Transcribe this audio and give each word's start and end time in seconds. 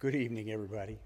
Good 0.00 0.14
evening, 0.14 0.52
everybody. 0.52 0.96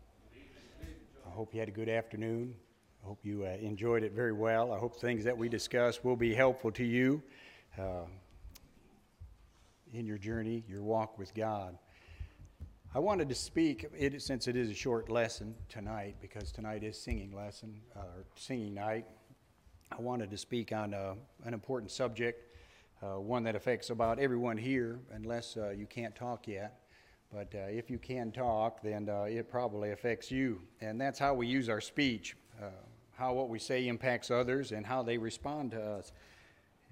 I 1.27 1.31
hope 1.31 1.55
you 1.55 1.61
had 1.61 1.69
a 1.71 1.73
good 1.73 1.89
afternoon. 1.89 2.55
I 3.03 3.07
hope 3.07 3.21
you 3.23 3.47
uh, 3.47 3.57
enjoyed 3.59 4.03
it 4.03 4.13
very 4.13 4.35
well. 4.35 4.71
I 4.71 4.79
hope 4.79 5.01
things 5.01 5.25
that 5.25 5.35
we 5.35 5.49
discuss 5.49 6.05
will 6.05 6.15
be 6.15 6.35
helpful 6.35 6.71
to 6.73 6.85
you 6.85 7.23
uh, 7.79 8.05
in 9.95 10.05
your 10.05 10.19
journey, 10.19 10.63
your 10.69 10.83
walk 10.83 11.19
with 11.19 11.33
God. 11.33 11.79
I 12.95 12.99
wanted 12.99 13.31
to 13.31 13.35
speak, 13.35 13.87
it, 13.97 14.21
since 14.21 14.47
it 14.47 14.57
is 14.57 14.69
a 14.69 14.75
short 14.75 15.09
lesson 15.09 15.55
tonight, 15.71 16.17
because 16.21 16.53
tonight 16.53 16.85
is 16.85 17.01
singing 17.01 17.35
lesson, 17.35 17.81
uh, 17.97 18.01
or 18.01 18.25
singing 18.35 18.75
night. 18.75 19.07
I 19.91 20.03
wanted 20.03 20.31
to 20.31 20.37
speak 20.37 20.71
on 20.71 20.93
uh, 20.93 21.15
an 21.47 21.55
important 21.55 21.91
subject, 21.91 22.47
uh, 23.03 23.19
one 23.19 23.43
that 23.45 23.57
affects 23.57 23.89
about 23.89 24.19
everyone 24.19 24.59
here, 24.59 25.01
unless 25.13 25.57
uh, 25.57 25.71
you 25.71 25.87
can't 25.87 26.15
talk 26.15 26.47
yet. 26.47 26.82
But 27.33 27.55
uh, 27.55 27.61
if 27.71 27.91
you 27.91 27.99
can 27.99 28.31
talk, 28.31 28.83
then 28.83 29.09
uh, 29.09 29.23
it 29.23 29.51
probably 29.51 29.93
affects 29.93 30.31
you. 30.31 30.61
And 30.83 31.01
that's 31.01 31.19
how 31.19 31.33
we 31.33 31.47
use 31.47 31.71
our 31.71 31.81
speech, 31.81 32.37
uh, 32.63 32.67
how 33.17 33.33
what 33.33 33.49
we 33.49 33.59
say 33.59 33.89
impacts 33.89 34.31
others, 34.31 34.73
and 34.73 34.85
how 34.85 35.03
they 35.03 35.17
respond 35.17 35.71
to 35.71 35.83
us. 35.83 36.13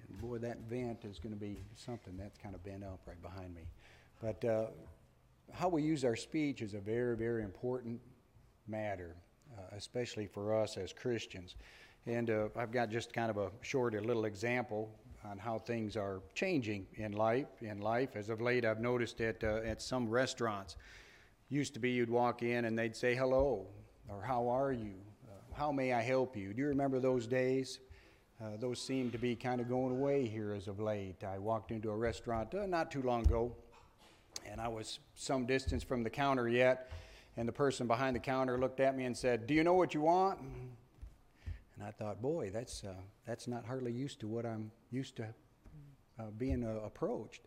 And 0.07 0.19
boy, 0.19 0.39
that 0.39 0.57
vent 0.67 1.05
is 1.05 1.19
going 1.19 1.33
to 1.33 1.39
be 1.39 1.59
something 1.75 2.17
that's 2.17 2.39
kind 2.39 2.55
of 2.55 2.63
bent 2.63 2.83
up 2.83 3.01
right 3.05 3.21
behind 3.21 3.53
me. 3.53 3.61
But 4.19 4.43
uh, 4.43 4.65
how 5.53 5.69
we 5.69 5.83
use 5.83 6.03
our 6.03 6.15
speech 6.15 6.63
is 6.63 6.73
a 6.73 6.79
very, 6.79 7.15
very 7.15 7.43
important 7.43 8.01
matter, 8.67 9.15
uh, 9.55 9.75
especially 9.75 10.25
for 10.25 10.59
us 10.59 10.75
as 10.75 10.91
Christians. 10.91 11.55
And 12.07 12.31
uh, 12.31 12.47
I've 12.55 12.71
got 12.71 12.89
just 12.89 13.13
kind 13.13 13.29
of 13.29 13.37
a 13.37 13.51
short, 13.61 13.93
a 13.93 14.01
little 14.01 14.25
example 14.25 14.89
on 15.23 15.37
how 15.37 15.59
things 15.59 15.95
are 15.95 16.21
changing 16.33 16.87
in 16.95 17.11
life. 17.11 17.47
In 17.61 17.79
life, 17.79 18.15
as 18.15 18.29
of 18.29 18.41
late, 18.41 18.65
I've 18.65 18.79
noticed 18.79 19.21
at 19.21 19.43
uh, 19.43 19.61
at 19.65 19.81
some 19.81 20.09
restaurants. 20.09 20.75
Used 21.49 21.73
to 21.73 21.79
be 21.79 21.91
you'd 21.91 22.09
walk 22.09 22.43
in 22.43 22.65
and 22.65 22.77
they'd 22.77 22.95
say 22.95 23.13
hello 23.13 23.67
or 24.09 24.21
how 24.21 24.47
are 24.47 24.71
you, 24.71 24.95
uh, 25.27 25.55
how 25.55 25.71
may 25.71 25.93
I 25.93 26.01
help 26.01 26.35
you. 26.35 26.53
Do 26.53 26.61
you 26.61 26.67
remember 26.67 26.99
those 26.99 27.27
days? 27.27 27.79
Uh, 28.41 28.57
those 28.59 28.81
seem 28.81 29.11
to 29.11 29.17
be 29.17 29.35
kind 29.35 29.61
of 29.61 29.69
going 29.69 29.91
away 29.91 30.25
here 30.25 30.53
as 30.53 30.67
of 30.67 30.79
late. 30.79 31.23
I 31.23 31.37
walked 31.37 31.71
into 31.71 31.91
a 31.91 31.95
restaurant 31.95 32.55
uh, 32.55 32.65
not 32.65 32.89
too 32.89 33.03
long 33.03 33.21
ago, 33.25 33.55
and 34.49 34.59
I 34.59 34.67
was 34.67 34.99
some 35.15 35.45
distance 35.45 35.83
from 35.83 36.03
the 36.03 36.09
counter 36.09 36.49
yet, 36.49 36.89
and 37.37 37.47
the 37.47 37.53
person 37.53 37.85
behind 37.85 38.15
the 38.15 38.19
counter 38.19 38.57
looked 38.57 38.79
at 38.79 38.97
me 38.97 39.05
and 39.05 39.15
said, 39.15 39.45
"Do 39.45 39.53
you 39.53 39.63
know 39.63 39.75
what 39.75 39.93
you 39.93 40.01
want?" 40.01 40.39
And 41.81 41.87
I 41.87 41.91
thought, 41.91 42.21
boy, 42.21 42.51
that's, 42.53 42.83
uh, 42.83 42.93
that's 43.25 43.47
not 43.47 43.65
hardly 43.65 43.91
used 43.91 44.19
to 44.19 44.27
what 44.27 44.45
I'm 44.45 44.69
used 44.91 45.15
to 45.15 45.23
uh, 46.19 46.25
being 46.37 46.63
uh, 46.63 46.85
approached, 46.85 47.41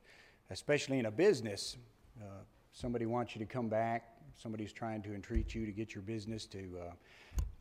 especially 0.50 0.98
in 0.98 1.06
a 1.06 1.10
business. 1.10 1.76
Uh, 2.20 2.42
somebody 2.72 3.06
wants 3.06 3.36
you 3.36 3.38
to 3.38 3.46
come 3.46 3.68
back, 3.68 4.16
somebody's 4.36 4.72
trying 4.72 5.02
to 5.02 5.14
entreat 5.14 5.54
you 5.54 5.64
to 5.66 5.70
get 5.70 5.94
your 5.94 6.02
business 6.02 6.46
to, 6.46 6.58
uh, 6.80 6.92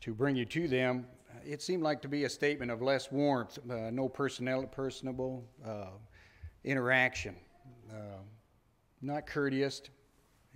to 0.00 0.12
bring 0.12 0.34
you 0.34 0.44
to 0.46 0.66
them. 0.66 1.06
It 1.46 1.62
seemed 1.62 1.84
like 1.84 2.02
to 2.02 2.08
be 2.08 2.24
a 2.24 2.28
statement 2.28 2.72
of 2.72 2.82
less 2.82 3.12
warmth, 3.12 3.56
uh, 3.70 3.90
no 3.92 4.08
personnel, 4.08 4.64
personable 4.64 5.44
interaction, 6.64 7.36
not 9.00 9.28
courteous, 9.28 9.80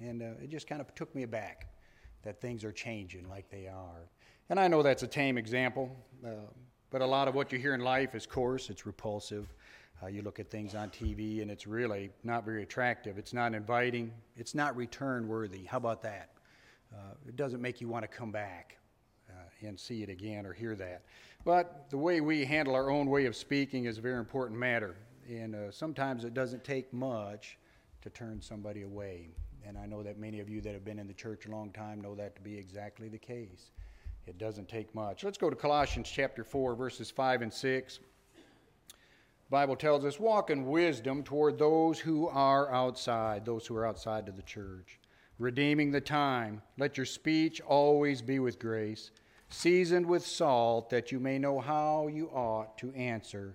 and 0.00 0.20
it 0.20 0.50
just 0.50 0.66
kind 0.66 0.80
of 0.80 0.92
took 0.96 1.14
me 1.14 1.22
aback 1.22 1.68
that 2.22 2.40
things 2.40 2.64
are 2.64 2.72
changing 2.72 3.28
like 3.28 3.50
they 3.50 3.66
are. 3.66 4.08
And 4.50 4.58
I 4.58 4.68
know 4.68 4.82
that's 4.82 5.02
a 5.02 5.06
tame 5.08 5.38
example, 5.38 5.94
uh, 6.24 6.30
but 6.90 7.02
a 7.02 7.06
lot 7.06 7.28
of 7.28 7.34
what 7.34 7.52
you 7.52 7.58
hear 7.58 7.74
in 7.74 7.80
life 7.80 8.14
is 8.14 8.26
coarse, 8.26 8.70
it's 8.70 8.86
repulsive. 8.86 9.52
Uh, 10.02 10.06
you 10.06 10.22
look 10.22 10.38
at 10.38 10.48
things 10.48 10.74
on 10.74 10.90
TV 10.90 11.42
and 11.42 11.50
it's 11.50 11.66
really 11.66 12.10
not 12.22 12.44
very 12.44 12.62
attractive. 12.62 13.18
It's 13.18 13.32
not 13.32 13.54
inviting. 13.54 14.12
It's 14.36 14.54
not 14.54 14.76
return 14.76 15.26
worthy. 15.26 15.64
How 15.64 15.78
about 15.78 16.02
that? 16.02 16.30
Uh, 16.92 17.14
it 17.26 17.36
doesn't 17.36 17.60
make 17.60 17.80
you 17.80 17.88
want 17.88 18.04
to 18.04 18.08
come 18.08 18.30
back 18.30 18.78
uh, 19.28 19.66
and 19.66 19.78
see 19.78 20.02
it 20.02 20.08
again 20.08 20.46
or 20.46 20.52
hear 20.52 20.76
that. 20.76 21.02
But 21.44 21.90
the 21.90 21.98
way 21.98 22.20
we 22.20 22.44
handle 22.44 22.74
our 22.74 22.90
own 22.90 23.10
way 23.10 23.26
of 23.26 23.34
speaking 23.34 23.86
is 23.86 23.98
a 23.98 24.00
very 24.00 24.18
important 24.18 24.58
matter. 24.58 24.96
And 25.28 25.54
uh, 25.54 25.70
sometimes 25.70 26.24
it 26.24 26.32
doesn't 26.32 26.64
take 26.64 26.92
much 26.92 27.58
to 28.02 28.10
turn 28.10 28.40
somebody 28.40 28.82
away. 28.82 29.30
And 29.68 29.76
I 29.76 29.84
know 29.84 30.02
that 30.02 30.18
many 30.18 30.40
of 30.40 30.48
you 30.48 30.62
that 30.62 30.72
have 30.72 30.84
been 30.86 30.98
in 30.98 31.06
the 31.06 31.12
church 31.12 31.44
a 31.44 31.50
long 31.50 31.70
time 31.72 32.00
know 32.00 32.14
that 32.14 32.34
to 32.36 32.40
be 32.40 32.56
exactly 32.56 33.10
the 33.10 33.18
case. 33.18 33.70
It 34.26 34.38
doesn't 34.38 34.66
take 34.66 34.94
much. 34.94 35.24
Let's 35.24 35.36
go 35.36 35.50
to 35.50 35.56
Colossians 35.56 36.10
chapter 36.10 36.42
4, 36.42 36.74
verses 36.74 37.10
5 37.10 37.42
and 37.42 37.52
6. 37.52 37.98
The 37.98 38.92
Bible 39.50 39.76
tells 39.76 40.06
us, 40.06 40.18
walk 40.18 40.48
in 40.48 40.64
wisdom 40.64 41.22
toward 41.22 41.58
those 41.58 41.98
who 41.98 42.28
are 42.28 42.72
outside, 42.72 43.44
those 43.44 43.66
who 43.66 43.76
are 43.76 43.84
outside 43.86 44.26
of 44.26 44.36
the 44.36 44.42
church, 44.42 44.98
redeeming 45.38 45.90
the 45.90 46.00
time. 46.00 46.62
Let 46.78 46.96
your 46.96 47.06
speech 47.06 47.60
always 47.60 48.22
be 48.22 48.38
with 48.38 48.58
grace, 48.58 49.10
seasoned 49.50 50.06
with 50.06 50.24
salt, 50.24 50.88
that 50.88 51.12
you 51.12 51.20
may 51.20 51.38
know 51.38 51.60
how 51.60 52.06
you 52.06 52.28
ought 52.28 52.78
to 52.78 52.90
answer 52.94 53.54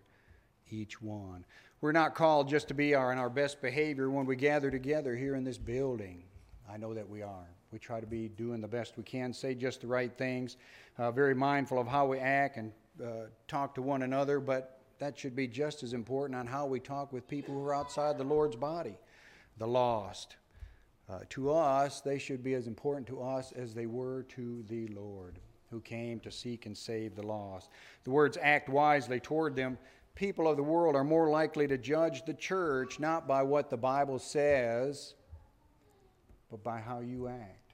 each 0.70 1.02
one. 1.02 1.44
We're 1.84 1.92
not 1.92 2.16
called 2.16 2.48
just 2.48 2.70
to 2.70 2.74
be 2.74 2.96
our, 2.96 3.12
in 3.12 3.18
our 3.18 3.30
best 3.30 3.62
behavior 3.62 4.10
when 4.10 4.26
we 4.26 4.38
gather 4.38 4.72
together 4.72 5.18
here 5.18 5.36
in 5.36 5.44
this 5.44 5.58
building. 5.58 6.24
I 6.72 6.78
know 6.78 6.94
that 6.94 7.10
we 7.10 7.22
are. 7.22 7.50
We 7.74 7.80
try 7.80 8.00
to 8.00 8.08
be 8.08 8.30
doing 8.30 8.62
the 8.62 8.70
best 8.70 8.96
we 8.96 9.04
can, 9.04 9.34
say 9.34 9.54
just 9.54 9.82
the 9.82 9.88
right 9.88 10.18
things, 10.18 10.56
uh, 10.98 11.12
very 11.12 11.36
mindful 11.36 11.78
of 11.78 11.86
how 11.86 12.06
we 12.06 12.20
act 12.20 12.56
and 12.56 12.72
uh, 13.04 13.26
talk 13.50 13.76
to 13.76 13.82
one 13.82 14.04
another, 14.04 14.40
but 14.40 14.80
that 15.00 15.20
should 15.20 15.36
be 15.36 15.46
just 15.46 15.84
as 15.84 15.92
important 15.92 16.40
on 16.40 16.48
how 16.48 16.66
we 16.66 16.80
talk 16.80 17.12
with 17.12 17.28
people 17.28 17.54
who 17.54 17.66
are 17.66 17.76
outside 17.76 18.18
the 18.18 18.24
Lord's 18.24 18.56
body, 18.56 18.96
the 19.58 19.68
lost. 19.68 20.38
Uh, 21.10 21.20
to 21.32 21.52
us, 21.52 22.00
they 22.00 22.18
should 22.18 22.46
be 22.46 22.54
as 22.54 22.66
important 22.66 23.06
to 23.08 23.22
us 23.22 23.52
as 23.58 23.74
they 23.74 23.88
were 23.88 24.24
to 24.30 24.64
the 24.70 24.88
Lord, 24.88 25.38
who 25.70 25.82
came 25.82 26.22
to 26.22 26.32
seek 26.32 26.66
and 26.66 26.78
save 26.78 27.14
the 27.14 27.28
lost. 27.28 27.70
The 28.06 28.12
words 28.12 28.38
act 28.42 28.70
wisely 28.70 29.20
toward 29.20 29.58
them. 29.58 29.78
People 30.16 30.48
of 30.48 30.58
the 30.58 30.64
world 30.64 30.96
are 30.96 31.04
more 31.04 31.30
likely 31.30 31.68
to 31.68 31.78
judge 31.78 32.24
the 32.26 32.34
church 32.34 33.00
not 33.00 33.28
by 33.28 33.42
what 33.42 33.70
the 33.70 33.78
Bible 33.78 34.20
says, 34.20 35.16
but 36.52 36.64
by 36.64 36.80
how 36.80 37.00
you 37.00 37.28
act. 37.28 37.74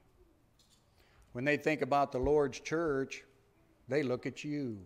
When 1.34 1.44
they 1.44 1.58
think 1.58 1.82
about 1.82 2.12
the 2.12 2.20
Lord's 2.20 2.60
church, 2.60 3.24
they 3.90 4.04
look 4.04 4.26
at 4.26 4.44
you. 4.44 4.80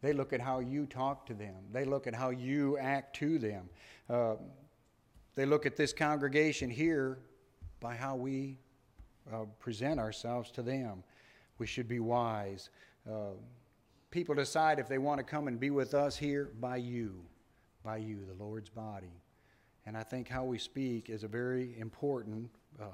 They 0.00 0.12
look 0.12 0.32
at 0.32 0.40
how 0.40 0.60
you 0.60 0.86
talk 0.86 1.26
to 1.26 1.34
them. 1.34 1.56
They 1.72 1.84
look 1.84 2.06
at 2.06 2.14
how 2.14 2.30
you 2.30 2.78
act 2.78 3.16
to 3.16 3.38
them. 3.38 3.68
Uh, 4.08 4.36
they 5.34 5.44
look 5.44 5.66
at 5.66 5.76
this 5.76 5.92
congregation 5.92 6.70
here 6.70 7.18
by 7.80 7.94
how 7.94 8.16
we 8.16 8.58
uh, 9.32 9.44
present 9.58 10.00
ourselves 10.00 10.50
to 10.52 10.62
them. 10.62 11.02
We 11.58 11.66
should 11.66 11.88
be 11.88 12.00
wise. 12.00 12.70
Uh, 13.08 13.32
people 14.16 14.34
decide 14.34 14.78
if 14.78 14.88
they 14.88 14.96
want 14.96 15.18
to 15.18 15.22
come 15.22 15.46
and 15.46 15.60
be 15.60 15.68
with 15.68 15.92
us 15.92 16.16
here 16.16 16.48
by 16.58 16.76
you, 16.76 17.20
by 17.84 17.98
you, 17.98 18.20
the 18.24 18.42
Lord's 18.42 18.70
body. 18.70 19.12
And 19.84 19.94
I 19.94 20.04
think 20.04 20.26
how 20.26 20.42
we 20.42 20.56
speak 20.56 21.10
is 21.10 21.22
a 21.22 21.28
very 21.28 21.78
important 21.78 22.48
uh, 22.80 22.86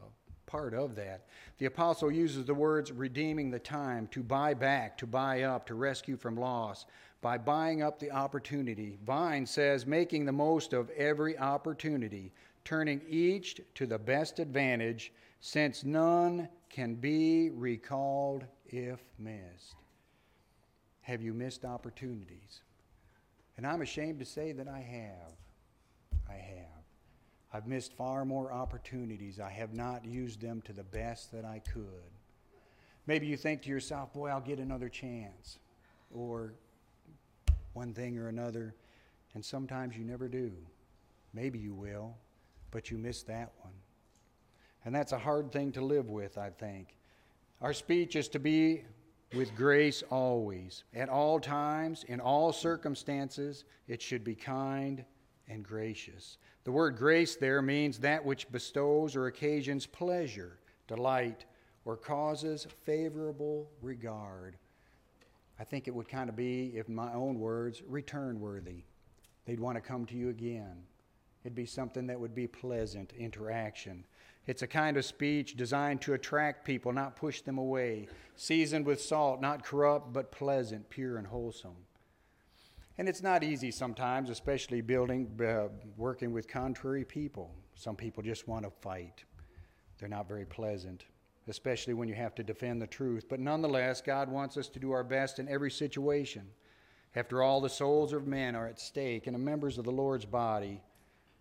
part 0.47 0.75
of 0.75 0.97
that. 0.97 1.27
The 1.59 1.67
apostle 1.67 2.11
uses 2.11 2.45
the 2.45 2.55
words 2.55 2.91
redeeming 2.91 3.53
the 3.53 3.61
time, 3.61 4.09
to 4.09 4.21
buy 4.21 4.53
back, 4.55 4.99
to 4.99 5.07
buy 5.07 5.43
up, 5.43 5.65
to 5.69 5.77
rescue 5.77 6.17
from 6.17 6.37
loss, 6.37 6.87
by 7.21 7.39
buying 7.39 7.85
up 7.85 8.01
the 8.01 8.11
opportunity. 8.11 8.99
Vine 9.07 9.47
says 9.47 9.87
making 9.87 10.25
the 10.25 10.33
most 10.33 10.73
of 10.73 10.91
every 10.91 11.39
opportunity, 11.39 12.33
turning 12.65 13.01
each 13.09 13.61
to 13.77 13.87
the 13.87 13.97
best 13.97 14.41
advantage, 14.41 15.13
since 15.39 15.85
none 15.85 16.49
can 16.69 16.97
be 16.97 17.51
recalled 17.51 18.45
if 18.67 18.99
missed. 19.21 19.82
Have 21.03 21.23
you 21.23 21.35
missed 21.35 21.65
opportunities? 21.65 22.63
And 23.57 23.67
I'm 23.67 23.83
ashamed 23.83 24.19
to 24.21 24.25
say 24.25 24.53
that 24.53 24.69
I 24.69 24.81
have. 24.81 25.37
I 26.29 26.35
have. 26.35 26.67
I've 27.53 27.67
missed 27.67 27.93
far 27.93 28.25
more 28.25 28.51
opportunities. 28.51 29.39
I 29.39 29.51
have 29.51 29.75
not 29.75 30.05
used 30.05 30.41
them 30.41 30.63
to 30.63 30.73
the 30.73 30.85
best 30.85 31.33
that 31.33 31.45
I 31.45 31.61
could. 31.73 32.11
Maybe 33.07 33.27
you 33.27 33.37
think 33.37 33.63
to 33.63 33.69
yourself, 33.69 34.13
boy, 34.15 34.29
I'll 34.29 34.41
get 34.41 34.59
another 34.59 34.89
chance, 34.89 35.59
or 36.15 36.55
one 37.73 37.93
thing 37.93 38.17
or 38.17 38.29
another, 38.29 38.75
and 39.35 39.45
sometimes 39.45 39.97
you 39.97 40.05
never 40.05 40.29
do. 40.29 40.53
Maybe 41.35 41.59
you 41.59 41.75
will, 41.75 42.15
but 42.71 42.91
you 42.91 42.99
miss 42.99 43.23
that 43.25 43.51
one. 43.61 43.73
And 44.85 44.95
that's 44.95 45.13
a 45.13 45.19
hard 45.19 45.53
thing 45.53 45.73
to 45.73 45.81
live 45.85 46.09
with, 46.09 46.39
I 46.39 46.51
think. 46.51 46.95
Our 47.61 47.73
speech 47.73 48.17
is 48.17 48.29
to 48.29 48.39
be 48.39 48.85
with 49.35 49.55
grace 49.57 50.03
always, 50.11 50.85
at 50.95 51.09
all 51.09 51.41
times, 51.41 52.05
in 52.09 52.21
all 52.21 52.53
circumstances. 52.53 53.65
It 53.89 54.03
should 54.03 54.25
be 54.25 54.35
kind 54.35 55.05
and 55.49 55.65
gracious. 55.65 56.39
The 56.65 56.73
word 56.73 56.97
grace 56.97 57.37
there 57.37 57.63
means 57.63 57.99
that 57.99 58.25
which 58.25 58.51
bestows 58.53 59.17
or 59.17 59.27
occasions 59.27 59.87
pleasure, 59.87 60.59
delight, 60.87 61.45
or 61.85 61.97
causes 61.97 62.67
favorable 62.85 63.71
regard. 63.81 64.57
I 65.59 65.65
think 65.65 65.89
it 65.89 65.95
would 65.95 66.09
kind 66.09 66.29
of 66.29 66.37
be, 66.37 66.73
if 66.77 66.89
my 66.89 67.13
own 67.13 67.39
words, 67.39 67.83
return 67.87 68.41
worthy. 68.41 68.85
They'd 69.45 69.61
want 69.61 69.77
to 69.77 69.81
come 69.81 70.07
to 70.07 70.15
you 70.15 70.29
again. 70.29 70.83
It'd 71.45 71.57
be 71.57 71.67
something 71.67 72.07
that 72.07 72.21
would 72.21 72.35
be 72.35 72.47
pleasant 72.47 73.13
interaction. 73.19 74.05
It's 74.47 74.63
a 74.63 74.67
kind 74.67 74.97
of 74.97 75.05
speech 75.05 75.57
designed 75.57 76.01
to 76.03 76.15
attract 76.15 76.65
people, 76.65 76.93
not 76.93 77.15
push 77.15 77.43
them 77.43 77.59
away. 77.59 78.09
Seasoned 78.35 78.87
with 78.87 79.01
salt, 79.01 79.41
not 79.41 79.65
corrupt, 79.65 80.13
but 80.13 80.33
pleasant, 80.33 80.91
pure, 80.91 81.17
and 81.17 81.27
wholesome. 81.27 81.77
And 82.99 83.09
it's 83.09 83.23
not 83.23 83.45
easy 83.45 83.71
sometimes, 83.71 84.31
especially 84.31 84.81
building, 84.81 85.31
uh, 85.41 85.69
working 85.97 86.33
with 86.33 86.49
contrary 86.49 87.05
people. 87.05 87.55
Some 87.77 87.95
people 87.95 88.23
just 88.23 88.49
want 88.49 88.65
to 88.65 88.71
fight. 88.71 89.25
They're 89.99 90.09
not 90.09 90.29
very 90.29 90.45
pleasant, 90.45 91.05
especially 91.47 91.95
when 91.95 92.09
you 92.09 92.15
have 92.15 92.35
to 92.35 92.43
defend 92.43 92.83
the 92.83 92.87
truth. 92.89 93.27
But 93.29 93.39
nonetheless, 93.39 94.03
God 94.03 94.29
wants 94.29 94.57
us 94.57 94.69
to 94.71 94.81
do 94.81 94.91
our 94.91 95.05
best 95.05 95.39
in 95.39 95.49
every 95.49 95.71
situation. 95.71 96.49
After 97.15 97.43
all, 97.43 97.61
the 97.61 97.69
souls 97.69 98.13
of 98.13 98.27
men 98.27 98.57
are 98.57 98.67
at 98.67 98.81
stake, 98.81 99.27
and 99.27 99.35
the 99.35 99.39
members 99.39 99.79
of 99.79 99.85
the 99.85 99.93
Lord's 99.93 100.25
body, 100.25 100.81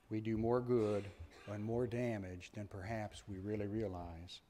we 0.09 0.21
do 0.21 0.37
more 0.37 0.61
good 0.61 1.05
and 1.51 1.63
more 1.63 1.87
damage 1.87 2.51
than 2.53 2.67
perhaps 2.67 3.23
we 3.27 3.37
really 3.39 3.67
realize. 3.67 4.41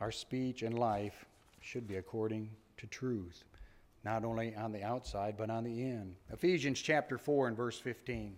Our 0.00 0.12
speech 0.12 0.62
and 0.62 0.78
life 0.78 1.24
should 1.60 1.88
be 1.88 1.96
according 1.96 2.50
to 2.76 2.86
truth, 2.86 3.44
not 4.04 4.24
only 4.24 4.54
on 4.54 4.72
the 4.72 4.82
outside, 4.82 5.36
but 5.36 5.50
on 5.50 5.64
the 5.64 5.82
in. 5.82 6.14
Ephesians 6.32 6.80
chapter 6.80 7.18
4 7.18 7.48
and 7.48 7.56
verse 7.56 7.78
15. 7.78 8.36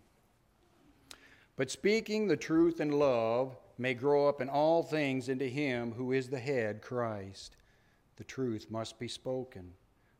But 1.57 1.71
speaking 1.71 2.27
the 2.27 2.37
truth 2.37 2.81
in 2.81 2.93
love 2.93 3.57
may 3.77 3.95
grow 3.95 4.29
up 4.29 4.41
in 4.41 4.49
all 4.49 4.83
things 4.83 5.29
into 5.29 5.47
Him 5.47 5.93
who 5.93 6.13
is 6.13 6.29
the 6.29 6.39
head, 6.39 6.81
Christ. 6.81 7.57
The 8.17 8.25
truth 8.25 8.71
must 8.71 8.99
be 8.99 9.09
spoken. 9.09 9.73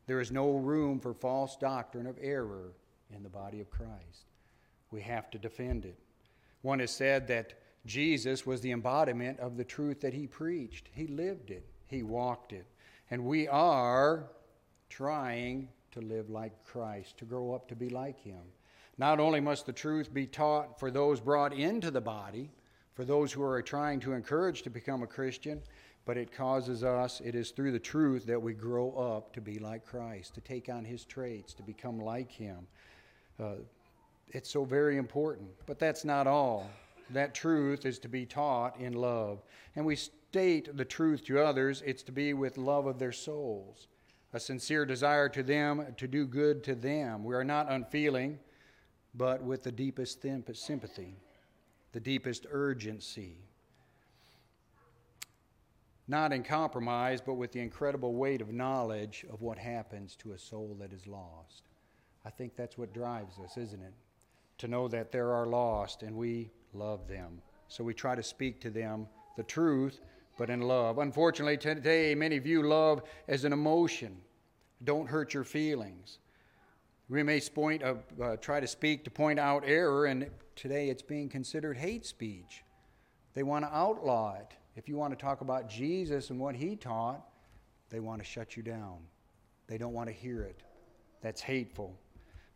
There 0.07 0.19
is 0.19 0.31
no 0.31 0.51
room 0.51 0.99
for 0.99 1.13
false 1.13 1.55
doctrine 1.55 2.07
of 2.07 2.17
error 2.21 2.73
in 3.13 3.23
the 3.23 3.29
body 3.29 3.61
of 3.61 3.69
Christ. 3.69 4.25
We 4.91 5.01
have 5.01 5.31
to 5.31 5.37
defend 5.37 5.85
it. 5.85 5.97
One 6.61 6.79
has 6.79 6.91
said 6.91 7.27
that 7.27 7.53
Jesus 7.85 8.45
was 8.45 8.61
the 8.61 8.71
embodiment 8.71 9.39
of 9.39 9.57
the 9.57 9.63
truth 9.63 10.01
that 10.01 10.13
he 10.13 10.27
preached. 10.27 10.89
He 10.93 11.07
lived 11.07 11.49
it, 11.49 11.65
he 11.87 12.03
walked 12.03 12.53
it. 12.53 12.65
And 13.09 13.25
we 13.25 13.47
are 13.47 14.29
trying 14.89 15.67
to 15.91 16.01
live 16.01 16.29
like 16.29 16.63
Christ, 16.63 17.17
to 17.17 17.25
grow 17.25 17.53
up 17.53 17.67
to 17.69 17.75
be 17.75 17.89
like 17.89 18.19
him. 18.19 18.41
Not 18.97 19.19
only 19.19 19.39
must 19.39 19.65
the 19.65 19.73
truth 19.73 20.13
be 20.13 20.27
taught 20.27 20.79
for 20.79 20.91
those 20.91 21.19
brought 21.19 21.53
into 21.53 21.91
the 21.91 22.01
body, 22.01 22.51
for 22.93 23.03
those 23.03 23.31
who 23.31 23.41
are 23.41 23.61
trying 23.61 23.99
to 24.01 24.13
encourage 24.13 24.61
to 24.61 24.69
become 24.69 25.01
a 25.01 25.07
Christian, 25.07 25.61
but 26.05 26.17
it 26.17 26.31
causes 26.31 26.83
us, 26.83 27.21
it 27.23 27.35
is 27.35 27.51
through 27.51 27.71
the 27.71 27.79
truth 27.79 28.25
that 28.25 28.41
we 28.41 28.53
grow 28.53 28.91
up 28.93 29.33
to 29.33 29.41
be 29.41 29.59
like 29.59 29.85
Christ, 29.85 30.35
to 30.35 30.41
take 30.41 30.69
on 30.69 30.83
his 30.83 31.05
traits, 31.05 31.53
to 31.55 31.63
become 31.63 31.99
like 31.99 32.31
him. 32.31 32.67
Uh, 33.39 33.55
it's 34.29 34.49
so 34.49 34.63
very 34.63 34.97
important. 34.97 35.49
But 35.65 35.79
that's 35.79 36.05
not 36.05 36.27
all. 36.27 36.69
That 37.09 37.33
truth 37.33 37.85
is 37.85 37.99
to 37.99 38.07
be 38.07 38.25
taught 38.25 38.79
in 38.79 38.93
love. 38.93 39.43
And 39.75 39.85
we 39.85 39.95
state 39.95 40.75
the 40.77 40.85
truth 40.85 41.25
to 41.25 41.39
others, 41.39 41.83
it's 41.85 42.03
to 42.03 42.11
be 42.11 42.33
with 42.33 42.57
love 42.57 42.85
of 42.85 42.99
their 42.99 43.11
souls, 43.11 43.87
a 44.31 44.39
sincere 44.39 44.85
desire 44.85 45.27
to 45.29 45.43
them 45.43 45.85
to 45.97 46.07
do 46.07 46.25
good 46.25 46.63
to 46.63 46.75
them. 46.75 47.23
We 47.25 47.35
are 47.35 47.43
not 47.43 47.69
unfeeling, 47.69 48.39
but 49.13 49.43
with 49.43 49.63
the 49.63 49.71
deepest 49.73 50.25
sympathy, 50.53 51.17
the 51.91 51.99
deepest 51.99 52.45
urgency. 52.49 53.35
Not 56.07 56.31
in 56.31 56.43
compromise, 56.43 57.21
but 57.21 57.33
with 57.33 57.51
the 57.51 57.59
incredible 57.59 58.13
weight 58.13 58.41
of 58.41 58.53
knowledge 58.53 59.25
of 59.31 59.41
what 59.41 59.57
happens 59.57 60.15
to 60.17 60.31
a 60.31 60.37
soul 60.37 60.77
that 60.79 60.93
is 60.93 61.07
lost. 61.07 61.63
I 62.25 62.29
think 62.29 62.55
that's 62.55 62.77
what 62.77 62.93
drives 62.93 63.37
us, 63.39 63.57
isn't 63.57 63.81
it? 63.81 63.93
To 64.61 64.67
know 64.67 64.87
that 64.87 65.11
there 65.11 65.33
are 65.33 65.45
lost 65.45 66.03
and 66.03 66.15
we 66.15 66.49
love 66.73 67.07
them. 67.07 67.41
So 67.67 67.83
we 67.83 67.93
try 67.93 68.15
to 68.15 68.23
speak 68.23 68.61
to 68.61 68.69
them 68.69 69.07
the 69.37 69.43
truth, 69.43 69.99
but 70.37 70.49
in 70.49 70.61
love. 70.61 70.99
Unfortunately, 70.99 71.57
today 71.57 72.15
many 72.15 72.39
view 72.39 72.63
love 72.63 73.01
as 73.27 73.43
an 73.43 73.53
emotion. 73.53 74.17
Don't 74.83 75.07
hurt 75.07 75.33
your 75.33 75.43
feelings. 75.43 76.19
We 77.09 77.23
may 77.23 77.41
point, 77.41 77.83
uh, 77.83 77.95
uh, 78.21 78.37
try 78.37 78.59
to 78.59 78.67
speak 78.67 79.03
to 79.03 79.11
point 79.11 79.39
out 79.39 79.63
error, 79.65 80.05
and 80.05 80.29
today 80.55 80.89
it's 80.89 81.01
being 81.01 81.27
considered 81.27 81.77
hate 81.77 82.05
speech. 82.05 82.63
They 83.33 83.43
want 83.43 83.65
to 83.65 83.75
outlaw 83.75 84.35
it. 84.35 84.53
If 84.75 84.87
you 84.87 84.95
want 84.95 85.11
to 85.11 85.21
talk 85.21 85.41
about 85.41 85.69
Jesus 85.69 86.29
and 86.29 86.39
what 86.39 86.55
he 86.55 86.75
taught, 86.75 87.25
they 87.89 87.99
want 87.99 88.21
to 88.21 88.25
shut 88.25 88.55
you 88.55 88.63
down. 88.63 88.99
They 89.67 89.77
don't 89.77 89.93
want 89.93 90.07
to 90.07 90.13
hear 90.13 90.43
it. 90.43 90.63
That's 91.21 91.41
hateful. 91.41 91.97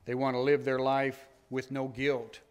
They 0.05 0.15
want 0.15 0.35
to 0.35 0.39
live 0.39 0.63
their 0.63 0.79
life 0.79 1.27
with 1.55 1.71
no 1.71 1.87
guilt. 1.87 2.41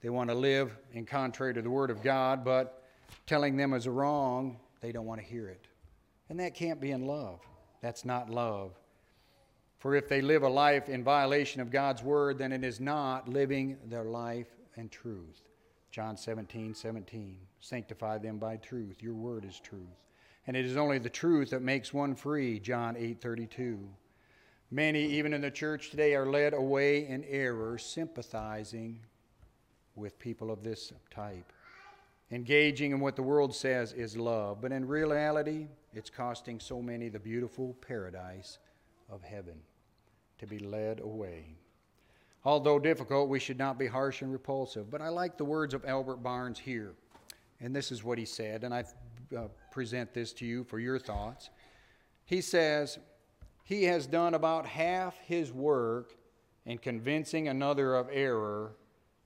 They 0.00 0.08
want 0.08 0.30
to 0.30 0.34
live 0.34 0.76
in 0.92 1.04
contrary 1.04 1.52
to 1.54 1.62
the 1.62 1.70
Word 1.70 1.90
of 1.90 2.02
God, 2.02 2.44
but 2.44 2.82
telling 3.26 3.56
them 3.56 3.74
is 3.74 3.86
wrong, 3.86 4.58
they 4.80 4.92
don't 4.92 5.06
want 5.06 5.20
to 5.20 5.26
hear 5.26 5.48
it. 5.48 5.66
And 6.30 6.40
that 6.40 6.54
can't 6.54 6.80
be 6.80 6.90
in 6.90 7.06
love. 7.06 7.40
That's 7.82 8.04
not 8.04 8.30
love. 8.30 8.72
For 9.78 9.94
if 9.94 10.08
they 10.08 10.22
live 10.22 10.42
a 10.42 10.48
life 10.48 10.88
in 10.88 11.04
violation 11.04 11.60
of 11.60 11.70
God's 11.70 12.02
Word, 12.02 12.38
then 12.38 12.50
it 12.50 12.64
is 12.64 12.80
not 12.80 13.28
living 13.28 13.76
their 13.84 14.04
life 14.04 14.48
in 14.76 14.88
truth. 14.88 15.42
John 15.90 16.16
17, 16.16 16.74
17. 16.74 17.36
Sanctify 17.60 18.18
them 18.18 18.38
by 18.38 18.56
truth. 18.56 19.02
Your 19.02 19.14
word 19.14 19.44
is 19.44 19.60
truth. 19.60 20.02
And 20.46 20.56
it 20.56 20.64
is 20.64 20.76
only 20.76 20.98
the 20.98 21.08
truth 21.08 21.50
that 21.50 21.62
makes 21.62 21.92
one 21.92 22.14
free. 22.14 22.58
John 22.58 22.96
8, 22.96 23.20
32. 23.20 23.78
Many, 24.70 25.04
even 25.04 25.32
in 25.32 25.40
the 25.40 25.50
church 25.50 25.90
today, 25.90 26.14
are 26.14 26.26
led 26.26 26.52
away 26.52 27.06
in 27.06 27.24
error, 27.24 27.78
sympathizing 27.78 28.98
with 29.94 30.18
people 30.18 30.50
of 30.50 30.62
this 30.62 30.92
type, 31.10 31.52
engaging 32.30 32.90
in 32.90 33.00
what 33.00 33.16
the 33.16 33.22
world 33.22 33.54
says 33.54 33.92
is 33.92 34.16
love, 34.16 34.60
but 34.60 34.72
in 34.72 34.86
reality, 34.86 35.68
it's 35.94 36.10
costing 36.10 36.58
so 36.60 36.82
many 36.82 37.08
the 37.08 37.18
beautiful 37.18 37.76
paradise 37.80 38.58
of 39.08 39.22
heaven 39.22 39.54
to 40.38 40.46
be 40.46 40.58
led 40.58 41.00
away. 41.00 41.56
Although 42.44 42.78
difficult, 42.78 43.28
we 43.28 43.40
should 43.40 43.58
not 43.58 43.78
be 43.78 43.86
harsh 43.86 44.22
and 44.22 44.32
repulsive. 44.32 44.90
But 44.90 45.02
I 45.02 45.08
like 45.08 45.36
the 45.36 45.44
words 45.44 45.74
of 45.74 45.84
Albert 45.84 46.18
Barnes 46.18 46.58
here. 46.58 46.94
And 47.60 47.74
this 47.74 47.90
is 47.90 48.04
what 48.04 48.18
he 48.18 48.24
said, 48.24 48.62
and 48.62 48.74
I 48.74 48.84
uh, 49.36 49.48
present 49.72 50.12
this 50.12 50.32
to 50.34 50.46
you 50.46 50.62
for 50.62 50.78
your 50.78 50.98
thoughts. 50.98 51.50
He 52.24 52.40
says, 52.40 52.98
he 53.66 53.82
has 53.82 54.06
done 54.06 54.34
about 54.34 54.64
half 54.64 55.18
his 55.18 55.52
work 55.52 56.14
in 56.64 56.78
convincing 56.78 57.48
another 57.48 57.96
of 57.96 58.08
error 58.12 58.76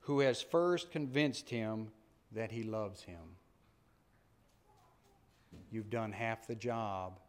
who 0.00 0.20
has 0.20 0.40
first 0.40 0.90
convinced 0.90 1.50
him 1.50 1.88
that 2.32 2.50
he 2.50 2.62
loves 2.62 3.02
him. 3.02 3.36
You've 5.70 5.90
done 5.90 6.10
half 6.10 6.46
the 6.46 6.54
job 6.54 7.20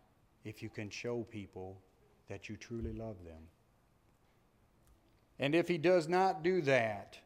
if 0.46 0.64
you 0.64 0.70
can 0.70 0.90
show 0.90 1.24
people 1.30 1.82
that 2.30 2.48
you 2.48 2.56
truly 2.56 2.94
love 2.94 3.18
them. 3.26 3.44
And 5.38 5.54
if 5.54 5.68
he 5.68 5.78
does 5.78 6.08
not 6.08 6.44
do 6.44 6.62
that, 6.62 7.18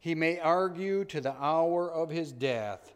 he 0.00 0.14
may 0.14 0.38
argue 0.38 1.02
to 1.06 1.22
the 1.22 1.34
hour 1.42 1.90
of 1.90 2.10
his 2.10 2.30
death 2.30 2.92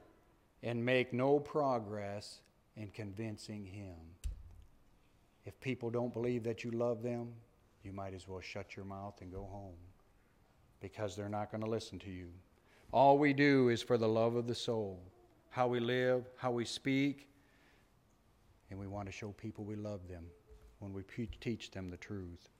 and 0.63 0.85
make 0.85 1.15
no 1.15 1.39
progress 1.39 2.41
in 2.77 2.89
convincing 2.89 3.65
him. 3.65 3.97
If 5.49 5.59
people 5.63 5.89
don't 5.89 6.13
believe 6.13 6.45
that 6.45 6.63
you 6.63 6.71
love 6.73 7.03
them, 7.03 7.29
you 7.83 7.91
might 7.91 8.13
as 8.13 8.29
well 8.29 8.43
shut 8.43 8.77
your 8.77 8.85
mouth 8.85 9.15
and 9.23 9.33
go 9.33 9.49
home 9.51 9.79
because 10.79 11.17
they're 11.17 11.31
not 11.31 11.51
going 11.51 11.63
to 11.63 11.71
listen 11.71 11.99
to 12.01 12.11
you. 12.11 12.29
All 12.93 13.17
we 13.17 13.33
do 13.33 13.71
is 13.71 13.81
for 13.81 13.97
the 13.97 14.07
love 14.07 14.37
of 14.37 14.47
the 14.47 14.55
soul, 14.55 15.01
how 15.49 15.67
we 15.67 15.81
live, 15.81 16.29
how 16.37 16.51
we 16.51 16.67
speak, 16.67 17.31
and 18.69 18.79
we 18.79 18.87
want 18.87 19.07
to 19.07 19.13
show 19.13 19.31
people 19.31 19.65
we 19.65 19.75
love 19.75 20.07
them 20.07 20.27
when 20.81 20.93
we 20.93 21.03
teach 21.41 21.71
them 21.71 21.89
the 21.89 21.97
truth. 21.97 22.51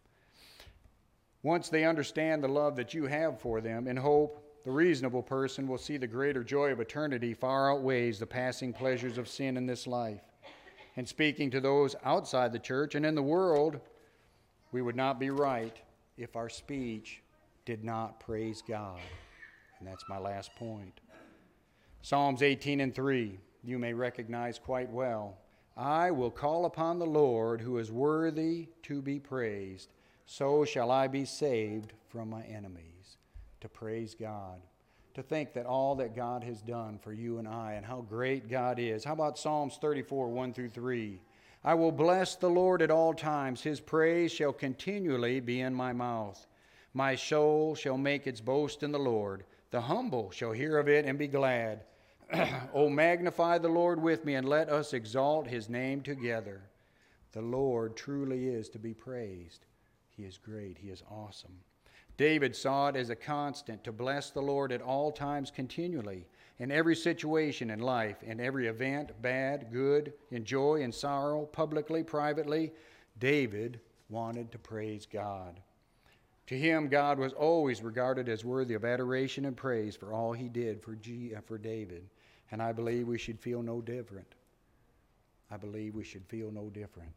Once 1.43 1.69
they 1.69 1.85
understand 1.85 2.43
the 2.43 2.49
love 2.49 2.75
that 2.77 2.95
you 2.95 3.05
have 3.05 3.39
for 3.39 3.61
them, 3.61 3.87
in 3.87 3.99
hope, 3.99 4.63
the 4.65 4.71
reasonable 4.71 5.23
person 5.23 5.69
will 5.69 5.77
see 5.77 5.99
the 5.99 6.07
greater 6.07 6.43
joy 6.43 6.73
of 6.73 6.81
eternity 6.81 7.35
far 7.35 7.71
outweighs 7.71 8.19
the 8.19 8.27
passing 8.27 8.73
pleasures 8.73 9.19
of 9.19 9.29
sin 9.29 9.59
in 9.59 9.67
this 9.67 9.87
life 9.87 10.23
and 10.99 11.09
speaking 11.09 11.49
to 11.49 11.61
those 11.61 11.95
outside 12.05 12.53
the 12.53 12.59
church 12.59 12.97
and 12.97 13.07
in 13.07 13.15
the 13.15 13.23
world, 13.23 13.79
we 14.73 14.83
would 14.83 14.97
not 14.97 15.21
be 15.21 15.31
right 15.31 15.77
if 16.17 16.35
our 16.35 16.49
speech 16.49 17.23
did 17.65 17.85
not 17.85 18.19
praise 18.19 18.65
God. 18.67 18.99
And 19.79 19.87
that's 19.87 20.03
my 20.09 20.19
last 20.19 20.53
point. 20.57 21.01
Psalms 22.03 22.43
18 22.43 22.81
and 22.81 22.93
3, 22.93 23.39
you 23.63 23.79
may 23.79 23.93
recognize 23.93 24.59
quite 24.59 24.91
well. 24.91 25.39
I 25.77 26.11
will 26.11 26.33
call 26.33 26.65
upon 26.65 26.99
the 26.99 27.07
Lord 27.07 27.61
who 27.61 27.79
is 27.79 27.93
worthy 27.93 28.67
to 28.83 29.01
be 29.01 29.21
praised. 29.21 29.93
So 30.27 30.65
shall 30.65 30.91
I 30.91 31.07
be 31.07 31.25
saved 31.25 31.93
from 32.09 32.29
my 32.29 32.43
enemies. 32.43 33.19
To 33.61 33.69
praise 33.69 34.17
God 34.19 34.61
to 35.19 35.23
think 35.25 35.53
that 35.53 35.67
all 35.67 35.97
that 35.97 36.15
God 36.15 36.45
has 36.45 36.63
done 36.63 36.97
for 36.97 37.13
you 37.13 37.39
and 37.39 37.49
I 37.49 37.73
and 37.73 37.85
how 37.85 38.03
great 38.03 38.49
God 38.49 38.79
is. 38.79 39.03
How 39.03 39.15
about 39.15 39.37
Psalms 39.37 39.77
34, 39.81 40.29
1 40.29 40.53
through 40.53 40.69
3? 40.69 41.21
I 41.65 41.75
will 41.75 41.91
bless 41.91 42.37
the 42.37 42.49
Lord 42.49 42.83
at 42.83 42.93
all 42.93 43.13
times. 43.13 43.61
His 43.61 43.81
praise 43.81 44.31
shall 44.31 44.53
continually 44.53 45.41
be 45.41 45.61
in 45.61 45.75
my 45.75 45.93
mouth. 45.93 46.47
My 46.95 47.17
soul 47.17 47.75
shall 47.75 47.99
make 47.99 48.29
its 48.29 48.41
boast 48.41 48.85
in 48.85 48.93
the 48.93 48.99
Lord. 49.01 49.43
The 49.73 49.81
humble 49.81 50.31
shall 50.31 50.53
hear 50.53 50.79
of 50.79 50.89
it 50.89 51.05
and 51.05 51.19
be 51.19 51.27
glad. 51.27 51.81
o 52.33 52.61
oh, 52.75 52.89
magnify 52.89 53.59
the 53.59 53.69
Lord 53.69 54.01
with 54.01 54.25
me, 54.25 54.37
and 54.37 54.49
let 54.49 54.69
us 54.69 54.93
exalt 54.93 55.49
his 55.49 55.69
name 55.69 56.01
together. 56.01 56.61
The 57.33 57.43
Lord 57.43 57.97
truly 57.97 58.47
is 58.47 58.69
to 58.69 58.79
be 58.79 58.95
praised. 58.95 59.67
He 60.17 60.23
is 60.23 60.39
great, 60.39 60.79
he 60.79 60.91
is 60.91 61.03
awesome. 61.11 61.59
David 62.19 62.55
saw 62.55 62.89
it 62.89 62.97
as 62.97 63.11
a 63.11 63.17
constant 63.17 63.83
to 63.85 63.93
bless 63.93 64.31
the 64.31 64.43
Lord 64.43 64.73
at 64.73 64.83
all 64.83 65.13
times 65.13 65.51
continually, 65.51 66.27
in 66.59 66.73
every 66.73 66.97
situation 66.97 67.71
in 67.71 67.79
life, 67.79 68.23
in 68.25 68.41
every 68.41 68.67
event, 68.67 69.13
bad, 69.23 69.73
good, 69.73 70.13
in 70.33 70.45
joy 70.45 70.83
and 70.83 70.93
sorrow, 70.93 71.47
publicly, 71.47 72.03
privately. 72.03 72.73
David 73.21 73.81
wanted 74.11 74.51
to 74.51 74.59
praise 74.59 75.07
God. 75.07 75.61
To 76.49 76.59
him, 76.59 76.89
God 76.89 77.19
was 77.19 77.33
always 77.35 77.83
regarded 77.83 78.29
as 78.29 78.45
worthy 78.45 78.75
of 78.75 78.85
adoration 78.85 79.45
and 79.45 79.57
praise 79.57 79.95
for 79.95 80.13
all 80.13 80.33
he 80.33 80.49
did 80.49 80.83
for, 80.83 80.97
G, 80.97 81.35
uh, 81.37 81.41
for 81.47 81.57
David. 81.57 82.09
And 82.51 82.61
I 82.61 82.73
believe 82.73 83.07
we 83.07 83.19
should 83.19 83.39
feel 83.39 83.63
no 83.63 83.81
different. 83.81 84.35
I 85.53 85.57
believe 85.57 85.95
we 85.95 86.05
should 86.05 86.27
feel 86.27 86.51
no 86.51 86.69
different. 86.71 87.13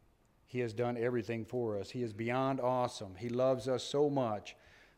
He 0.46 0.60
has 0.60 0.72
done 0.72 0.96
everything 0.96 1.44
for 1.44 1.80
us. 1.80 1.90
He 1.90 2.02
is 2.02 2.12
beyond 2.12 2.60
awesome. 2.60 3.14
He 3.16 3.30
loves 3.30 3.68
us 3.68 3.82
so 3.82 4.08
much. 4.08 4.54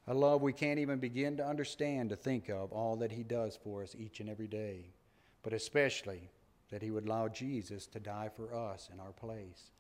A 0.07 0.15
love 0.15 0.43
we 0.43 0.53
can't 0.53 0.79
even 0.79 0.99
begin 0.99 1.37
to 1.39 1.47
understand, 1.47 2.11
to 2.11 2.17
think 2.17 2.51
of 2.51 2.73
all 2.73 2.97
that 2.97 3.13
He 3.13 3.23
does 3.23 3.57
for 3.63 3.83
us 3.83 3.97
each 3.99 4.21
and 4.21 4.29
every 4.29 4.49
day. 4.49 4.93
But 5.43 5.55
especially 5.55 6.31
that 6.71 6.83
He 6.83 6.91
would 6.91 7.07
allow 7.07 7.29
Jesus 7.29 7.87
to 7.87 8.01
die 8.01 8.29
for 8.35 8.55
us 8.55 8.91
in 8.93 9.01
our 9.01 9.13
place. 9.13 9.71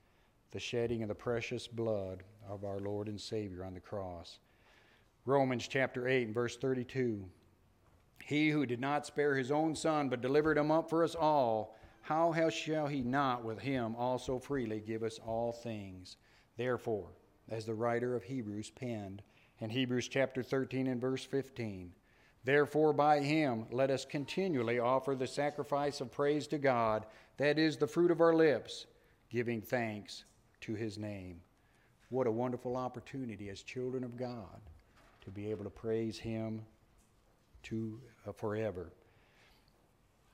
The 0.50 0.60
shedding 0.60 1.02
of 1.02 1.08
the 1.08 1.14
precious 1.14 1.66
blood 1.66 2.22
of 2.48 2.64
our 2.64 2.78
Lord 2.78 3.08
and 3.08 3.20
Savior 3.20 3.64
on 3.64 3.74
the 3.74 3.80
cross. 3.80 4.38
Romans 5.26 5.68
chapter 5.68 6.08
8 6.08 6.26
and 6.26 6.34
verse 6.34 6.56
32. 6.56 7.24
He 8.24 8.50
who 8.50 8.64
did 8.64 8.80
not 8.80 9.04
spare 9.04 9.34
his 9.34 9.50
own 9.50 9.74
son, 9.74 10.08
but 10.08 10.22
delivered 10.22 10.56
him 10.56 10.70
up 10.70 10.88
for 10.88 11.04
us 11.04 11.14
all, 11.14 11.76
how 12.02 12.50
shall 12.50 12.86
he 12.86 13.02
not 13.02 13.44
with 13.44 13.58
him 13.58 13.96
also 13.96 14.38
freely 14.38 14.80
give 14.80 15.02
us 15.02 15.18
all 15.26 15.52
things? 15.52 16.16
Therefore, 16.56 17.08
as 17.48 17.66
the 17.66 17.74
writer 17.74 18.14
of 18.14 18.22
Hebrews 18.22 18.70
penned 18.70 19.22
in 19.60 19.70
Hebrews 19.70 20.08
chapter 20.08 20.42
13 20.42 20.86
and 20.86 21.00
verse 21.00 21.24
15, 21.24 21.92
Therefore, 22.44 22.92
by 22.92 23.20
him 23.20 23.66
let 23.70 23.90
us 23.90 24.04
continually 24.04 24.78
offer 24.78 25.14
the 25.14 25.26
sacrifice 25.26 26.00
of 26.00 26.12
praise 26.12 26.46
to 26.48 26.58
God, 26.58 27.06
that 27.38 27.58
is 27.58 27.76
the 27.76 27.86
fruit 27.86 28.10
of 28.10 28.20
our 28.20 28.34
lips, 28.34 28.86
giving 29.30 29.62
thanks 29.62 30.24
to 30.60 30.74
his 30.74 30.98
name. 30.98 31.40
What 32.10 32.26
a 32.26 32.32
wonderful 32.32 32.76
opportunity 32.76 33.48
as 33.48 33.62
children 33.62 34.04
of 34.04 34.16
God 34.16 34.60
to 35.24 35.30
be 35.30 35.50
able 35.50 35.64
to 35.64 35.70
praise 35.70 36.18
Him 36.18 36.62
to 37.64 37.98
uh, 38.28 38.32
forever. 38.32 38.92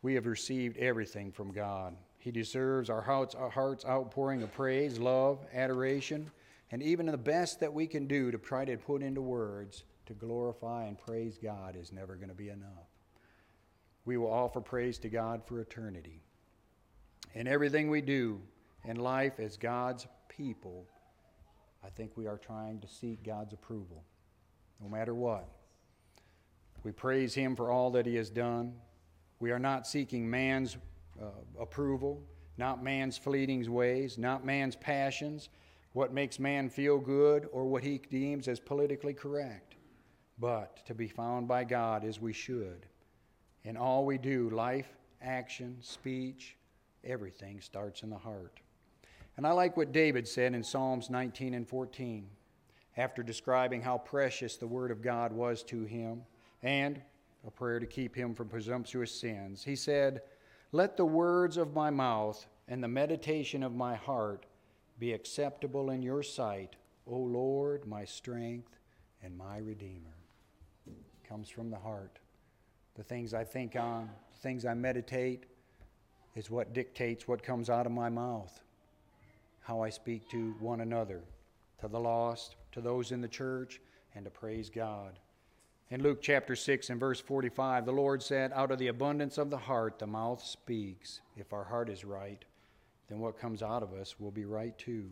We 0.03 0.15
have 0.15 0.27
received 0.27 0.77
everything 0.79 1.31
from 1.31 1.53
God. 1.53 1.95
He 2.19 2.31
deserves 2.31 2.91
our 2.91 3.01
hearts, 3.01 3.35
our 3.35 3.51
hearts 3.51 3.85
outpouring 3.85 4.43
of 4.43 4.53
praise, 4.53 4.99
love, 4.99 5.39
adoration, 5.55 6.31
and 6.71 6.83
even 6.83 7.07
the 7.07 7.17
best 7.17 7.61
that 7.61 7.73
we 7.73 7.87
can 7.87 8.07
do 8.07 8.31
to 8.31 8.39
try 8.39 8.65
to 8.65 8.77
put 8.77 9.03
into 9.03 9.21
words 9.21 9.85
to 10.07 10.15
glorify 10.15 10.87
and 10.87 10.99
praise 10.99 11.39
God 11.39 11.77
is 11.77 11.93
never 11.93 12.17
going 12.17 12.29
to 12.29 12.35
be 12.35 12.49
enough. 12.49 12.89
We 14.05 14.17
will 14.17 14.33
offer 14.33 14.61
praise 14.61 14.99
to 15.01 15.09
God 15.09 15.43
for 15.47 15.61
eternity. 15.61 16.23
In 17.35 17.47
everything 17.47 17.91
we 17.91 18.01
do 18.01 18.41
in 18.85 18.97
life 18.97 19.39
as 19.39 19.57
God's 19.57 20.07
people, 20.29 20.87
I 21.85 21.91
think 21.91 22.17
we 22.17 22.27
are 22.27 22.39
trying 22.39 22.81
to 22.81 22.89
seek 22.89 23.23
God's 23.23 23.53
approval 23.53 24.05
no 24.81 24.89
matter 24.89 25.15
what. 25.15 25.49
We 26.83 26.93
praise 26.93 27.35
Him 27.35 27.57
for 27.57 27.71
all 27.71 27.91
that 27.93 28.07
He 28.07 28.17
has 28.17 28.31
done. 28.31 28.75
We 29.39 29.51
are 29.51 29.59
not 29.59 29.87
seeking 29.87 30.29
man's 30.29 30.77
uh, 31.21 31.27
approval, 31.61 32.23
not 32.57 32.83
man's 32.83 33.19
fleeting 33.19 33.71
ways, 33.71 34.19
not 34.19 34.45
man's 34.45 34.77
passions, 34.77 35.51
what 35.93 36.13
makes 36.13 36.39
man 36.39 36.69
feel 36.69 36.99
good, 36.99 37.49
or 37.53 37.65
what 37.65 37.83
he 37.83 37.99
deems 37.99 38.47
as 38.49 38.61
politically 38.61 39.13
correct, 39.13 39.75
but 40.39 40.85
to 40.87 40.95
be 40.95 41.09
found 41.09 41.49
by 41.49 41.65
God 41.65 42.05
as 42.05 42.21
we 42.21 42.33
should. 42.33 42.87
In 43.65 43.77
all 43.77 44.07
we 44.07 44.17
do, 44.17 44.51
life, 44.51 44.89
action, 45.21 45.77
speech, 45.81 46.57
everything 47.05 47.61
starts 47.61 48.03
in 48.03 48.11
the 48.11 48.17
heart. 48.17 48.61
And 49.37 49.47
I 49.47 49.53
like 49.53 49.77
what 49.77 49.93
David 49.93 50.29
said 50.29 50.55
in 50.55 50.63
Psalms 50.63 51.11
19 51.11 51.55
and 51.55 51.69
14 51.69 52.29
after 52.97 53.23
describing 53.23 53.83
how 53.83 53.99
precious 53.99 54.57
the 54.57 54.67
Word 54.67 54.91
of 54.91 55.03
God 55.03 55.33
was 55.33 55.63
to 55.65 55.85
him 55.85 56.23
and 56.63 57.01
a 57.47 57.51
prayer 57.51 57.81
to 57.81 57.87
keep 57.87 58.15
him 58.15 58.35
from 58.35 58.49
presumptuous 58.49 59.13
sins. 59.13 59.65
He 59.65 59.77
said, 59.77 60.23
Let 60.73 60.97
the 60.97 61.05
words 61.05 61.57
of 61.57 61.75
my 61.75 61.91
mouth 61.91 62.47
and 62.69 62.83
the 62.83 62.89
meditation 62.89 63.63
of 63.63 63.75
my 63.75 63.95
heart 63.95 64.47
be 65.01 65.15
acceptable 65.15 65.91
in 65.91 66.03
your 66.03 66.23
sight, 66.23 66.77
O 67.07 67.17
Lord, 67.17 67.87
my 67.87 68.05
strength 68.05 68.77
and 69.23 69.37
my 69.37 69.57
Redeemer. 69.57 70.15
It 70.87 71.29
comes 71.29 71.49
from 71.49 71.71
the 71.71 71.79
heart. 71.79 72.19
The 72.97 73.03
things 73.03 73.33
I 73.33 73.45
think 73.45 73.77
on, 73.77 74.11
the 74.33 74.39
things 74.41 74.67
I 74.67 74.75
meditate, 74.75 75.47
is 76.37 76.51
what 76.51 76.75
dictates 76.75 77.27
what 77.27 77.43
comes 77.43 77.71
out 77.71 77.87
of 77.87 77.93
my 77.93 78.11
mouth, 78.11 78.61
how 79.63 79.81
I 79.81 79.89
speak 79.89 80.29
to 80.29 80.55
one 80.61 80.83
another, 80.83 81.23
to 81.81 81.89
the 81.89 81.99
lost, 81.99 82.57
to 82.73 82.83
those 82.83 83.11
in 83.11 83.23
the 83.23 83.29
church, 83.29 83.81
and 84.15 84.25
to 84.27 84.31
praise 84.31 84.69
God. 84.69 85.19
In 85.89 86.03
Luke 86.03 86.21
chapter 86.21 86.55
6 86.55 86.91
and 86.91 87.01
verse 87.01 87.21
45, 87.21 87.87
the 87.87 87.93
Lord 87.93 88.23
said, 88.23 88.53
Out 88.55 88.71
of 88.71 88.79
the 88.79 88.89
abundance 88.89 89.39
of 89.39 89.51
the 89.51 89.59
heart, 89.59 89.99
the 89.99 90.07
mouth 90.07 90.45
speaks. 90.45 91.21
If 91.37 91.53
our 91.53 91.65
heart 91.65 91.89
is 91.89 92.05
right, 92.05 92.45
then 93.11 93.21
what 93.21 93.39
comes 93.39 93.63
out 93.63 93.83
of 93.83 93.93
us 93.93 94.19
will 94.19 94.31
be 94.31 94.47
right 94.47 94.77
too. 94.79 95.11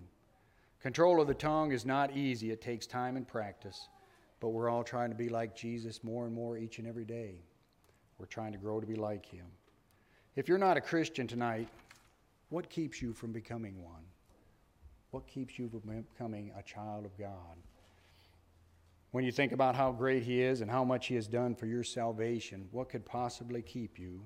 Control 0.81 1.21
of 1.21 1.27
the 1.27 1.35
tongue 1.35 1.73
is 1.73 1.85
not 1.85 2.17
easy, 2.17 2.51
it 2.51 2.63
takes 2.63 2.87
time 2.87 3.17
and 3.17 3.29
practice, 3.29 3.89
but 4.41 4.51
we're 4.51 4.71
all 4.71 4.85
trying 4.85 5.11
to 5.11 5.17
be 5.17 5.29
like 5.29 5.55
Jesus 5.57 6.03
more 6.05 6.25
and 6.25 6.35
more 6.35 6.57
each 6.57 6.79
and 6.79 6.87
every 6.87 7.05
day. 7.05 7.35
We're 8.19 8.27
trying 8.27 8.53
to 8.53 8.59
grow 8.59 8.81
to 8.81 8.87
be 8.87 8.95
like 8.95 9.27
him. 9.27 9.47
If 10.37 10.49
you're 10.49 10.57
not 10.57 10.77
a 10.77 10.81
Christian 10.81 11.27
tonight, 11.27 11.69
what 12.49 12.71
keeps 12.71 13.03
you 13.03 13.13
from 13.13 13.33
becoming 13.33 13.83
one? 13.85 14.05
What 15.11 15.27
keeps 15.27 15.59
you 15.59 15.69
from 15.69 16.05
becoming 16.13 16.53
a 16.57 16.63
child 16.63 17.05
of 17.05 17.19
God? 17.19 17.57
When 19.11 19.25
you 19.25 19.33
think 19.33 19.53
about 19.53 19.75
how 19.75 19.91
great 19.91 20.23
He 20.23 20.43
is 20.43 20.61
and 20.61 20.71
how 20.71 20.85
much 20.85 21.07
He 21.07 21.15
has 21.15 21.27
done 21.27 21.55
for 21.55 21.67
your 21.67 21.83
salvation, 21.83 22.69
what 22.71 22.91
could 22.91 23.05
possibly 23.05 23.63
keep 23.63 23.99
you 23.99 24.21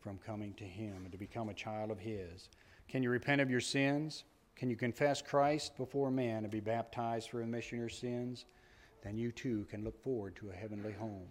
from 0.00 0.18
coming 0.18 0.54
to 0.54 0.64
Him 0.64 1.02
and 1.02 1.12
to 1.12 1.18
become 1.18 1.48
a 1.48 1.54
child 1.54 1.90
of 1.90 1.98
His? 1.98 2.48
Can 2.88 3.02
you 3.02 3.10
repent 3.10 3.40
of 3.40 3.50
your 3.50 3.60
sins? 3.60 4.24
Can 4.54 4.70
you 4.70 4.76
confess 4.76 5.20
Christ 5.20 5.76
before 5.76 6.10
man 6.10 6.44
and 6.44 6.50
be 6.50 6.60
baptized 6.60 7.30
for 7.30 7.38
remission 7.38 7.78
of 7.78 7.80
your 7.80 7.88
sins? 7.88 8.46
Then 9.02 9.18
you 9.18 9.32
too 9.32 9.66
can 9.70 9.84
look 9.84 10.02
forward 10.02 10.36
to 10.36 10.50
a 10.50 10.54
heavenly 10.54 10.92
home. 10.92 11.28